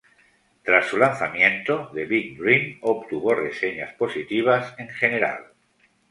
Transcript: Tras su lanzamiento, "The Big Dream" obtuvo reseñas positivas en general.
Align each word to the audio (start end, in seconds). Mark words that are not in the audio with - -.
Tras 0.63 0.87
su 0.87 0.97
lanzamiento, 0.97 1.91
"The 1.93 2.05
Big 2.07 2.35
Dream" 2.39 2.79
obtuvo 2.81 3.35
reseñas 3.35 3.93
positivas 3.93 4.73
en 4.79 4.89
general. 4.89 5.51